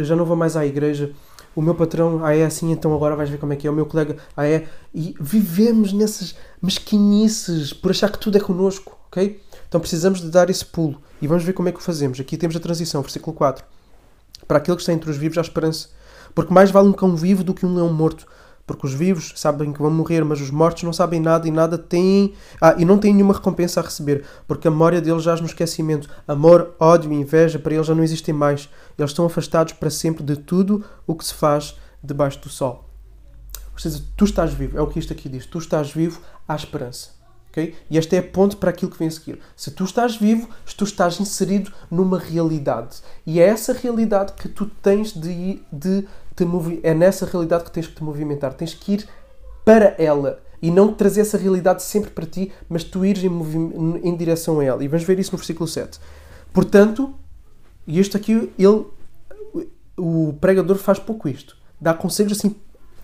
já, 0.03 0.15
não 0.15 0.25
vou 0.25 0.35
mais 0.35 0.55
à 0.55 0.65
igreja, 0.65 1.11
o 1.55 1.61
meu 1.61 1.75
patrão, 1.75 2.25
ah 2.25 2.35
é 2.35 2.45
assim, 2.45 2.71
então 2.71 2.93
agora 2.95 3.15
vais 3.15 3.29
ver 3.29 3.37
como 3.37 3.53
é 3.53 3.55
que 3.55 3.67
é, 3.67 3.69
o 3.69 3.73
meu 3.73 3.85
colega, 3.85 4.17
ah 4.35 4.47
é. 4.47 4.67
E 4.93 5.15
vivemos 5.19 5.93
nessas 5.93 6.35
mesquinices 6.61 7.73
por 7.73 7.91
achar 7.91 8.11
que 8.11 8.17
tudo 8.17 8.37
é 8.37 8.41
connosco, 8.41 8.97
ok? 9.07 9.39
Então 9.73 9.79
precisamos 9.79 10.21
de 10.21 10.29
dar 10.29 10.49
esse 10.49 10.65
pulo. 10.65 11.01
E 11.21 11.27
vamos 11.27 11.43
ver 11.43 11.53
como 11.53 11.69
é 11.69 11.71
que 11.71 11.79
o 11.79 11.81
fazemos. 11.81 12.19
Aqui 12.19 12.37
temos 12.37 12.55
a 12.55 12.59
transição, 12.59 13.01
versículo 13.01 13.35
4. 13.35 13.65
Para 14.47 14.57
aquele 14.57 14.77
que 14.77 14.83
está 14.83 14.93
entre 14.93 15.09
os 15.09 15.17
vivos 15.17 15.37
há 15.37 15.41
esperança. 15.41 15.89
Porque 16.35 16.53
mais 16.53 16.69
vale 16.69 16.89
um 16.89 16.93
cão 16.93 17.15
vivo 17.15 17.43
do 17.43 17.53
que 17.53 17.65
um 17.65 17.73
leão 17.73 17.91
morto. 17.91 18.27
Porque 18.65 18.87
os 18.87 18.93
vivos 18.93 19.33
sabem 19.35 19.73
que 19.73 19.81
vão 19.81 19.91
morrer, 19.91 20.23
mas 20.23 20.39
os 20.39 20.49
mortos 20.49 20.83
não 20.83 20.93
sabem 20.93 21.19
nada 21.19 21.47
e 21.47 21.51
nada 21.51 21.77
têm. 21.77 22.33
Ah, 22.61 22.75
e 22.77 22.85
não 22.85 22.97
têm 22.97 23.13
nenhuma 23.13 23.33
recompensa 23.33 23.81
a 23.81 23.83
receber. 23.83 24.23
Porque 24.47 24.67
a 24.67 24.71
memória 24.71 25.01
deles 25.01 25.23
jaz 25.23 25.41
no 25.41 25.47
esquecimento. 25.47 26.09
Amor, 26.27 26.73
ódio 26.79 27.11
e 27.11 27.15
inveja 27.15 27.59
para 27.59 27.73
eles 27.73 27.87
já 27.87 27.93
não 27.93 28.03
existem 28.03 28.33
mais. 28.33 28.69
Eles 28.97 29.11
estão 29.11 29.25
afastados 29.25 29.73
para 29.73 29.89
sempre 29.89 30.23
de 30.23 30.37
tudo 30.37 30.83
o 31.05 31.13
que 31.13 31.25
se 31.25 31.33
faz 31.33 31.77
debaixo 32.01 32.39
do 32.39 32.49
sol. 32.49 32.89
Ou 33.73 33.79
seja, 33.79 34.01
tu 34.15 34.23
estás 34.23 34.53
vivo. 34.53 34.77
É 34.77 34.81
o 34.81 34.87
que 34.87 34.99
isto 34.99 35.11
aqui 35.11 35.27
diz. 35.27 35.45
Tu 35.45 35.57
estás 35.57 35.91
vivo, 35.91 36.21
há 36.47 36.55
esperança. 36.55 37.09
Okay? 37.53 37.75
E 37.87 37.99
este 37.99 38.15
é 38.15 38.19
a 38.19 38.23
ponte 38.23 38.55
para 38.55 38.71
aquilo 38.71 38.89
que 38.89 38.97
vem 38.97 39.07
a 39.07 39.11
seguir. 39.11 39.39
Se 39.55 39.69
tu 39.69 39.83
estás 39.83 40.15
vivo, 40.17 40.49
tu 40.75 40.83
estás 40.83 41.19
inserido 41.19 41.71
numa 41.89 42.17
realidade. 42.17 42.97
E 43.27 43.39
é 43.39 43.43
essa 43.43 43.73
realidade 43.73 44.33
que 44.33 44.49
tu 44.49 44.65
tens 44.65 45.13
de, 45.13 45.61
de 45.71 46.07
te 46.35 46.45
movimentar. 46.45 46.91
É 46.91 46.93
nessa 46.93 47.25
realidade 47.25 47.63
que 47.63 47.71
tens 47.71 47.87
que 47.87 47.95
te 47.95 48.03
movimentar. 48.03 48.53
Tens 48.53 48.73
que 48.73 48.93
ir 48.93 49.07
para 49.63 49.95
ela. 49.97 50.41
E 50.61 50.71
não 50.71 50.93
trazer 50.93 51.21
essa 51.21 51.37
realidade 51.37 51.83
sempre 51.83 52.11
para 52.11 52.25
ti, 52.25 52.51
mas 52.69 52.83
tu 52.83 53.05
ires 53.05 53.23
em, 53.23 53.31
em 54.03 54.15
direção 54.15 54.59
a 54.59 54.63
ela. 54.63 54.83
E 54.83 54.87
vamos 54.87 55.05
ver 55.05 55.19
isso 55.19 55.31
no 55.33 55.37
versículo 55.37 55.67
7. 55.67 55.99
Portanto, 56.53 57.13
e 57.85 57.99
isto 57.99 58.15
aqui, 58.15 58.51
ele, 58.57 58.85
o 59.97 60.33
pregador 60.39 60.77
faz 60.77 60.99
pouco 60.99 61.27
isto. 61.27 61.57
Dá 61.81 61.93
conselhos 61.93 62.37
assim, 62.37 62.55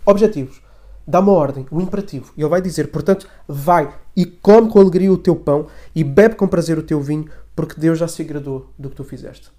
objetivos 0.06 0.62
dá 1.10 1.20
uma 1.20 1.32
ordem, 1.32 1.66
um 1.72 1.82
imperativo. 1.82 2.32
E 2.38 2.42
ele 2.42 2.50
vai 2.50 2.62
dizer, 2.62 2.92
portanto, 2.92 3.28
vai 3.48 3.92
e 4.16 4.26
come 4.26 4.70
com 4.70 4.80
alegria 4.80 5.12
o 5.12 5.18
teu 5.18 5.36
pão 5.36 5.66
e 5.96 6.04
bebe 6.04 6.36
com 6.36 6.48
prazer 6.48 6.78
o 6.78 6.84
teu 6.84 7.02
vinho, 7.02 7.28
porque 7.56 7.80
Deus 7.80 7.98
já 7.98 8.08
se 8.08 8.22
agradou 8.22 8.70
do 8.78 8.90
que 8.92 8.96
tu 8.96 9.04
fizeste. 9.04 9.50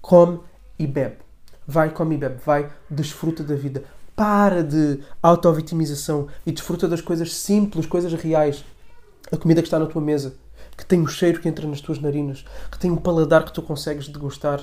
Come 0.00 0.40
e 0.76 0.86
bebe. 0.86 1.25
Vai, 1.66 1.90
come 1.90 2.14
e 2.14 2.18
bebe. 2.18 2.40
Vai, 2.44 2.70
desfruta 2.88 3.42
da 3.42 3.54
vida. 3.54 3.84
Para 4.14 4.62
de 4.62 5.00
auto-vitimização 5.22 6.28
e 6.46 6.52
desfruta 6.52 6.88
das 6.88 7.00
coisas 7.00 7.34
simples, 7.34 7.86
coisas 7.86 8.12
reais. 8.14 8.64
A 9.30 9.36
comida 9.36 9.60
que 9.60 9.66
está 9.66 9.78
na 9.78 9.86
tua 9.86 10.00
mesa. 10.00 10.34
que 10.76 10.84
tem 10.84 11.00
um 11.00 11.06
cheiro 11.06 11.40
que 11.40 11.48
entra 11.48 11.66
nas 11.66 11.80
tuas 11.80 11.98
narinas, 11.98 12.44
que 12.70 12.78
tem 12.78 12.90
um 12.90 12.96
paladar 12.96 13.44
que 13.44 13.52
tu 13.52 13.62
consegues 13.62 14.08
degustar, 14.08 14.60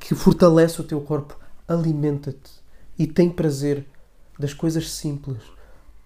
que 0.00 0.14
fortalece 0.14 0.80
o 0.80 0.84
teu 0.84 1.00
corpo, 1.00 1.38
alimenta-te 1.68 2.50
e 2.98 3.06
tem 3.06 3.28
prazer 3.28 3.84
das 4.38 4.54
coisas 4.54 4.90
simples. 4.90 5.42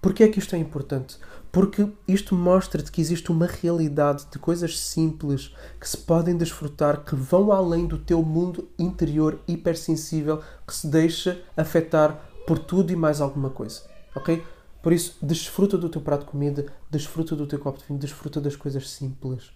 Porquê 0.00 0.24
é 0.24 0.28
que 0.28 0.38
isto 0.38 0.54
é 0.54 0.58
importante? 0.58 1.18
Porque 1.50 1.88
isto 2.06 2.34
mostra-te 2.34 2.92
que 2.92 3.00
existe 3.00 3.32
uma 3.32 3.46
realidade 3.46 4.26
de 4.30 4.38
coisas 4.38 4.78
simples 4.78 5.54
que 5.80 5.88
se 5.88 5.96
podem 5.96 6.36
desfrutar, 6.36 7.04
que 7.04 7.16
vão 7.16 7.50
além 7.50 7.86
do 7.86 7.98
teu 7.98 8.22
mundo 8.22 8.68
interior 8.78 9.40
hipersensível, 9.48 10.42
que 10.66 10.74
se 10.74 10.86
deixa 10.86 11.42
afetar 11.56 12.22
por 12.46 12.58
tudo 12.58 12.92
e 12.92 12.96
mais 12.96 13.20
alguma 13.20 13.50
coisa. 13.50 13.82
Ok? 14.14 14.44
Por 14.82 14.92
isso, 14.92 15.18
desfruta 15.20 15.76
do 15.76 15.88
teu 15.88 16.00
prato 16.00 16.20
de 16.20 16.30
comida, 16.30 16.66
desfruta 16.90 17.34
do 17.34 17.46
teu 17.46 17.58
copo 17.58 17.78
de 17.78 17.84
vinho, 17.86 17.98
desfruta 17.98 18.40
das 18.40 18.54
coisas 18.54 18.88
simples. 18.90 19.50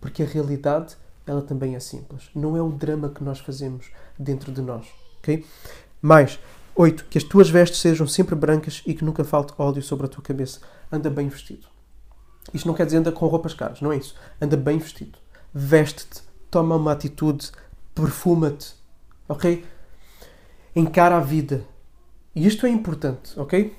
Porque 0.00 0.22
a 0.22 0.26
realidade, 0.26 0.96
ela 1.26 1.42
também 1.42 1.74
é 1.74 1.80
simples. 1.80 2.30
Não 2.34 2.56
é 2.56 2.62
o 2.62 2.70
drama 2.70 3.08
que 3.08 3.24
nós 3.24 3.40
fazemos 3.40 3.90
dentro 4.18 4.52
de 4.52 4.62
nós. 4.62 4.86
Ok? 5.18 5.44
Mais, 6.00 6.38
8. 6.80 7.04
Que 7.10 7.18
as 7.18 7.24
tuas 7.24 7.50
vestes 7.50 7.78
sejam 7.78 8.06
sempre 8.06 8.34
brancas 8.34 8.82
e 8.86 8.94
que 8.94 9.04
nunca 9.04 9.22
falte 9.22 9.52
óleo 9.58 9.82
sobre 9.82 10.06
a 10.06 10.08
tua 10.08 10.22
cabeça. 10.22 10.60
Anda 10.90 11.10
bem 11.10 11.28
vestido. 11.28 11.68
Isto 12.54 12.66
não 12.66 12.74
quer 12.74 12.86
dizer 12.86 12.96
anda 12.96 13.12
com 13.12 13.26
roupas 13.26 13.52
caras, 13.52 13.82
não 13.82 13.92
é 13.92 13.98
isso. 13.98 14.14
Anda 14.40 14.56
bem 14.56 14.78
vestido. 14.78 15.18
Veste-te, 15.52 16.22
toma 16.50 16.76
uma 16.76 16.92
atitude, 16.92 17.50
perfuma-te, 17.94 18.74
ok? 19.28 19.62
Encara 20.74 21.18
a 21.18 21.20
vida. 21.20 21.62
E 22.34 22.46
isto 22.46 22.64
é 22.64 22.70
importante, 22.70 23.38
ok? 23.38 23.76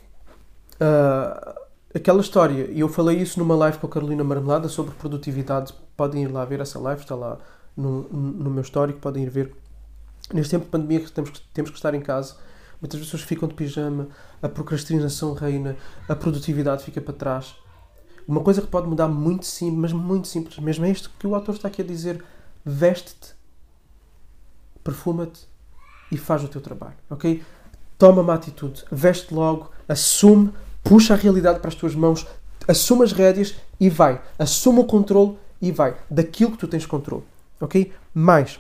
Uh, 0.76 1.60
aquela 1.96 2.22
história, 2.22 2.70
e 2.70 2.82
eu 2.82 2.88
falei 2.88 3.18
isso 3.18 3.40
numa 3.40 3.56
live 3.56 3.80
com 3.80 3.88
a 3.88 3.90
Carolina 3.90 4.24
Marmelada 4.24 4.70
sobre 4.70 4.94
produtividade. 4.94 5.74
Podem 5.98 6.24
ir 6.24 6.28
lá 6.28 6.46
ver 6.46 6.60
essa 6.60 6.78
live, 6.80 7.02
está 7.02 7.16
lá 7.16 7.40
no, 7.76 8.04
no 8.10 8.52
meu 8.52 8.62
histórico, 8.62 9.00
podem 9.00 9.24
ir 9.24 9.30
ver. 9.30 9.56
Neste 10.32 10.52
tempo 10.52 10.66
de 10.66 10.72
pandemia 10.72 11.04
temos, 11.10 11.32
temos 11.52 11.72
que 11.72 11.78
estar 11.78 11.96
em 11.96 12.02
casa 12.02 12.36
Muitas 12.82 13.00
pessoas 13.00 13.22
ficam 13.22 13.48
de 13.48 13.54
pijama, 13.54 14.10
a 14.42 14.50
procrastinação 14.50 15.34
reina, 15.34 15.78
a 16.10 16.16
produtividade 16.16 16.84
fica 16.84 17.00
para 17.00 17.14
trás. 17.14 17.56
Uma 18.28 18.42
coisa 18.42 18.62
que 18.62 18.68
pode 18.68 18.88
mudar 18.88 19.08
muito 19.08 19.46
simples, 19.46 19.78
mas 19.80 19.94
muito 19.94 20.28
simples, 20.28 20.58
mesmo 20.58 20.86
é 20.86 20.90
isto 20.90 21.12
que 21.20 21.28
o 21.28 21.36
autor 21.36 21.56
está 21.56 21.68
aqui 21.68 21.82
a 21.82 21.86
dizer: 21.86 22.24
veste-te, 22.66 23.36
perfuma-te 24.84 25.48
e 26.12 26.18
faz 26.18 26.44
o 26.44 26.48
teu 26.48 26.60
trabalho, 26.60 26.96
ok? 27.10 27.44
Toma 27.98 28.22
uma 28.22 28.34
atitude, 28.34 28.84
veste 28.92 29.32
logo, 29.34 29.70
assume, 29.88 30.52
puxa 30.84 31.14
a 31.14 31.18
realidade 31.18 31.60
para 31.60 31.70
as 31.70 31.76
tuas 31.76 31.94
mãos, 31.94 32.26
assume 32.68 33.04
as 33.04 33.12
rédeas 33.12 33.56
e 33.80 33.90
vai. 33.90 34.22
Assume 34.40 34.80
o 34.80 34.86
controle 34.86 35.38
e 35.62 35.72
vai. 35.72 35.96
Daquilo 36.10 36.52
que 36.52 36.58
tu 36.58 36.68
tens 36.68 36.86
controle, 36.86 37.24
ok? 37.60 37.94
Mais, 38.14 38.60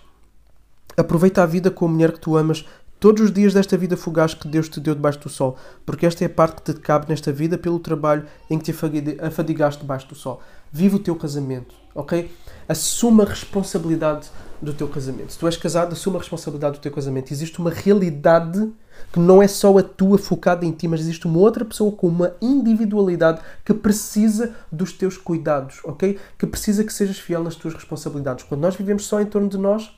aproveita 0.95 1.41
a 1.41 1.45
vida 1.47 1.71
com 1.71 1.85
a 1.85 1.89
mulher 1.89 2.11
que 2.11 2.19
tu 2.19 2.37
amas 2.37 2.65
todos 3.01 3.24
os 3.24 3.34
dias 3.34 3.51
desta 3.51 3.75
vida 3.75 3.98
fugaz 3.98 4.36
que 4.36 4.48
Deus 4.48 4.70
te 4.70 4.79
deu 4.79 4.93
debaixo 4.93 5.20
do 5.20 5.27
sol, 5.27 5.58
porque 5.84 6.05
esta 6.05 6.24
é 6.24 6.27
a 6.27 6.29
parte 6.29 6.62
que 6.62 6.72
te 6.72 6.79
cabe 6.79 7.08
nesta 7.10 7.31
vida 7.31 7.58
pelo 7.58 7.79
trabalho 7.79 8.27
em 8.48 8.60
que 8.60 8.72
te 8.72 8.77
afadigaste 9.20 9.81
debaixo 9.81 10.08
do 10.08 10.13
sol. 10.13 10.39
Vive 10.72 10.98
o 10.98 11.00
teu 11.00 11.15
casamento, 11.15 11.74
ok? 11.96 12.31
Assuma 12.70 13.24
a 13.24 13.25
responsabilidade 13.25 14.29
do 14.62 14.72
teu 14.72 14.88
casamento. 14.88 15.34
Se 15.34 15.39
tu 15.39 15.48
és 15.48 15.58
casado, 15.58 15.93
assuma 15.93 16.17
a 16.17 16.20
responsabilidade 16.20 16.77
do 16.77 16.81
teu 16.81 16.91
casamento. 16.91 17.34
Existe 17.34 17.58
uma 17.60 17.72
realidade 17.72 18.72
que 19.12 19.20
não 19.20 19.41
é 19.41 19.48
só 19.48 19.75
a 19.79 19.81
tua 19.81 20.20
focada 20.20 20.63
em 20.63 20.72
ti, 20.72 20.88
mas 20.88 21.00
existe 21.00 21.25
uma 21.25 21.39
outra 21.39 21.65
pessoa 21.65 21.91
com 21.91 22.08
uma 22.08 22.36
individualidade 22.39 23.41
que 23.65 23.74
precisa 23.74 24.53
dos 24.72 24.93
teus 24.93 25.17
cuidados, 25.17 25.79
ok? 25.84 26.20
Que 26.38 26.46
precisa 26.46 26.84
que 26.84 26.93
sejas 26.93 27.17
fiel 27.17 27.43
nas 27.43 27.55
tuas 27.55 27.74
responsabilidades. 27.74 28.46
Quando 28.46 28.62
nós 28.62 28.75
vivemos 28.75 29.08
só 29.08 29.20
em 29.20 29.25
torno 29.25 29.50
de 29.50 29.58
nós, 29.58 29.91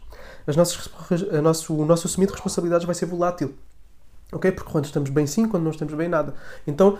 as 0.45 0.55
nossas, 0.55 0.89
a 1.31 1.41
nosso, 1.41 1.73
o 1.75 1.85
nosso 1.85 2.07
assumir 2.07 2.27
de 2.27 2.33
responsabilidades 2.33 2.85
vai 2.85 2.95
ser 2.95 3.05
volátil. 3.05 3.53
Ok? 4.31 4.51
Porque 4.51 4.71
quando 4.71 4.85
estamos 4.85 5.09
bem 5.09 5.27
sim, 5.27 5.47
quando 5.47 5.63
não 5.63 5.71
estamos 5.71 5.93
bem 5.93 6.09
nada. 6.09 6.33
Então, 6.65 6.97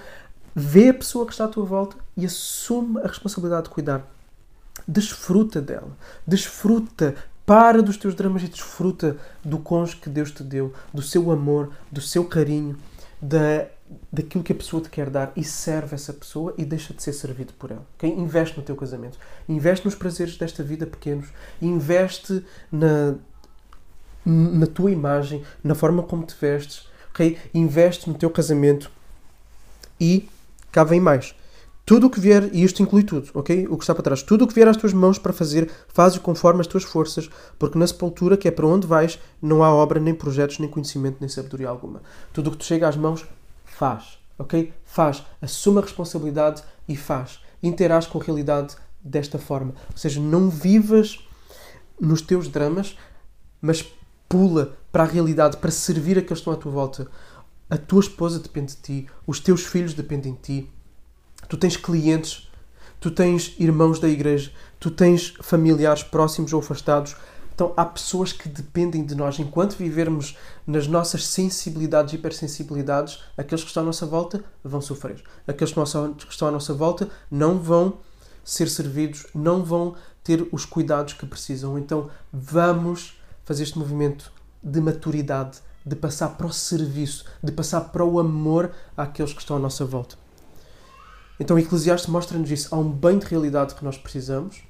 vê 0.56 0.90
a 0.90 0.94
pessoa 0.94 1.26
que 1.26 1.32
está 1.32 1.46
à 1.46 1.48
tua 1.48 1.66
volta 1.66 1.98
e 2.16 2.26
assume 2.26 3.00
a 3.00 3.08
responsabilidade 3.08 3.64
de 3.64 3.70
cuidar. 3.70 4.06
Desfruta 4.88 5.62
dela. 5.62 5.92
Desfruta. 6.26 7.16
Para 7.46 7.82
dos 7.82 7.98
teus 7.98 8.16
dramas 8.16 8.42
e 8.44 8.48
desfruta 8.48 9.18
do 9.44 9.60
cônjuge 9.60 9.98
que 9.98 10.10
Deus 10.10 10.32
te 10.32 10.42
deu, 10.44 10.74
do 10.94 11.02
seu 11.02 11.30
amor, 11.30 11.74
do 11.92 12.00
seu 12.00 12.24
carinho, 12.24 12.78
da, 13.22 13.68
daquilo 14.10 14.44
que 14.44 14.54
a 14.54 14.56
pessoa 14.56 14.82
te 14.82 14.90
quer 14.90 15.10
dar 15.10 15.34
e 15.36 15.44
serve 15.44 15.94
essa 15.94 16.14
pessoa 16.14 16.54
e 16.58 16.64
deixa 16.64 16.94
de 16.94 17.04
ser 17.04 17.12
servido 17.12 17.52
por 17.54 17.72
ela. 17.72 17.86
Okay? 17.96 18.10
Investe 18.10 18.58
no 18.58 18.64
teu 18.64 18.78
casamento. 18.78 19.18
Investe 19.48 19.86
nos 19.86 19.94
prazeres 19.94 20.38
desta 20.38 20.64
vida 20.64 20.86
pequenos. 20.88 21.28
Investe 21.62 22.46
na, 22.72 23.16
na 24.26 24.68
tua 24.68 24.92
imagem, 24.92 25.44
na 25.64 25.76
forma 25.76 26.04
como 26.04 26.26
te 26.26 26.36
vestes, 26.40 26.88
ok? 27.10 27.38
Investe 27.54 28.10
no 28.10 28.16
teu 28.16 28.30
casamento 28.30 28.90
e 30.00 30.28
cá 30.72 30.84
vem 30.84 31.00
mais. 31.00 31.36
Tudo 31.86 32.08
o 32.08 32.10
que 32.10 32.20
vier, 32.20 32.50
e 32.54 32.64
isto 32.64 32.82
inclui 32.82 33.04
tudo, 33.04 33.30
ok? 33.34 33.68
O 33.70 33.78
que 33.78 33.84
está 33.84 33.94
para 33.94 34.04
trás, 34.04 34.24
tudo 34.24 34.46
o 34.46 34.48
que 34.48 34.54
vier 34.54 34.68
às 34.70 34.78
tuas 34.78 34.94
mãos 34.94 35.20
para 35.20 35.34
fazer, 35.34 35.70
faz-o 35.90 36.22
conforme 36.22 36.62
as 36.62 36.68
tuas 36.68 36.84
forças, 36.84 37.30
porque 37.60 37.78
na 37.78 37.86
sepultura, 37.86 38.38
que 38.38 38.48
é 38.48 38.52
para 38.52 38.66
onde 38.66 38.88
vais, 38.88 39.20
não 39.42 39.62
há 39.62 39.74
obra, 39.74 40.00
nem 40.00 40.16
projetos, 40.16 40.60
nem 40.60 40.70
conhecimento, 40.70 41.18
nem 41.20 41.28
sabedoria 41.28 41.68
alguma. 41.68 42.02
Tudo 42.32 42.48
o 42.48 42.52
que 42.52 42.60
te 42.60 42.66
chega 42.66 42.88
às 42.88 42.96
mãos, 42.96 43.26
faz, 43.66 44.18
ok? 44.40 44.72
Faz. 44.86 45.24
Assume 45.42 45.80
a 45.80 45.82
responsabilidade 45.82 46.64
e 46.88 46.96
faz. 46.96 47.42
Interage 47.62 48.08
com 48.08 48.18
a 48.18 48.24
realidade 48.24 48.76
desta 49.04 49.38
forma. 49.38 49.74
Ou 49.92 49.98
seja, 49.98 50.22
não 50.22 50.50
vivas 50.50 51.20
nos 52.00 52.22
teus 52.22 52.48
dramas, 52.48 52.98
mas 53.62 53.86
pula 54.34 54.76
para 54.92 55.04
a 55.04 55.06
realidade, 55.06 55.58
para 55.58 55.70
servir 55.70 56.18
a 56.18 56.22
que 56.24 56.34
estão 56.34 56.52
à 56.52 56.56
tua 56.56 56.72
volta. 56.72 57.08
A 57.70 57.78
tua 57.78 58.00
esposa 58.00 58.40
depende 58.40 58.76
de 58.76 58.82
ti, 58.82 59.08
os 59.28 59.40
teus 59.40 59.64
filhos 59.64 59.94
dependem 59.94 60.34
de 60.34 60.40
ti, 60.40 60.72
tu 61.48 61.56
tens 61.56 61.78
clientes, 61.78 62.50
tu 63.00 63.12
tens 63.12 63.54
irmãos 63.60 64.00
da 64.00 64.10
igreja, 64.10 64.52
tu 64.80 64.90
tens 64.90 65.36
familiares 65.40 66.02
próximos 66.02 66.52
ou 66.52 66.62
afastados. 66.62 67.16
Então 67.54 67.74
há 67.78 67.86
pessoas 67.86 68.34
que 68.34 68.50
dependem 68.50 69.06
de 69.06 69.14
nós. 69.14 69.38
Enquanto 69.38 69.76
vivermos 69.76 70.36
nas 70.66 70.88
nossas 70.88 71.28
sensibilidades 71.28 72.14
e 72.14 72.16
hipersensibilidades, 72.16 73.20
aqueles 73.38 73.62
que 73.62 73.68
estão 73.68 73.84
à 73.84 73.86
nossa 73.86 74.08
volta 74.08 74.44
vão 74.64 74.82
sofrer. 74.82 75.24
Aqueles 75.48 75.72
que 75.72 75.80
estão 76.28 76.48
à 76.48 76.52
nossa 76.52 76.74
volta 76.74 77.08
não 77.30 77.60
vão 77.60 78.00
ser 78.44 78.68
servidos, 78.68 79.28
não 79.36 79.64
vão 79.64 79.94
ter 80.24 80.48
os 80.52 80.66
cuidados 80.66 81.14
que 81.14 81.28
precisam. 81.28 81.78
Então 81.78 82.10
vamos 82.32 83.22
fazer 83.46 83.64
este 83.64 83.78
movimento 83.78 84.32
de 84.62 84.80
maturidade, 84.80 85.60
de 85.86 85.96
passar 85.96 86.30
para 86.30 86.48
o 86.48 86.54
serviço, 86.54 87.26
de 87.44 87.52
passar 87.52 87.82
para 87.82 88.06
o 88.06 88.20
amor 88.20 88.72
àqueles 88.96 89.34
que 89.34 89.42
estão 89.42 89.58
à 89.58 89.60
nossa 89.60 89.84
volta. 89.86 90.16
Então, 91.40 91.60
Eclesiastes 91.60 92.10
mostra-nos 92.10 92.50
isso. 92.50 92.74
Há 92.74 92.78
um 92.78 92.90
bem 92.90 93.20
de 93.20 93.26
realidade 93.26 93.76
que 93.76 93.84
nós 93.84 93.98
precisamos. 93.98 94.64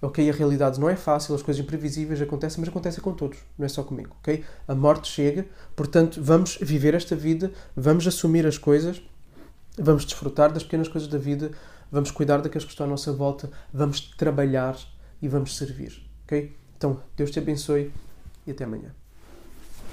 Ok, 0.00 0.28
a 0.28 0.32
realidade 0.32 0.80
não 0.80 0.88
é 0.88 0.96
fácil, 0.96 1.32
as 1.32 1.42
coisas 1.42 1.62
imprevisíveis 1.62 2.20
acontecem, 2.20 2.58
mas 2.58 2.68
acontecem 2.68 3.00
com 3.00 3.12
todos, 3.12 3.38
não 3.56 3.64
é 3.64 3.68
só 3.68 3.84
comigo, 3.84 4.16
ok? 4.18 4.44
A 4.66 4.74
morte 4.74 5.08
chega, 5.08 5.46
portanto, 5.76 6.20
vamos 6.20 6.58
viver 6.60 6.92
esta 6.92 7.14
vida, 7.14 7.52
vamos 7.76 8.04
assumir 8.04 8.44
as 8.44 8.58
coisas, 8.58 9.00
vamos 9.78 10.04
desfrutar 10.04 10.52
das 10.52 10.64
pequenas 10.64 10.88
coisas 10.88 11.08
da 11.08 11.18
vida, 11.18 11.52
vamos 11.88 12.10
cuidar 12.10 12.38
daqueles 12.38 12.64
que 12.64 12.72
estão 12.72 12.84
à 12.84 12.88
nossa 12.88 13.12
volta, 13.12 13.48
vamos 13.72 14.00
trabalhar 14.00 14.76
e 15.22 15.28
vamos 15.28 15.56
servir, 15.56 16.04
ok? 16.24 16.52
Então, 16.76 17.00
Deus 17.16 17.30
te 17.30 17.38
abençoe 17.38 17.92
e 18.46 18.50
até 18.50 18.64
amanhã. 18.64 18.94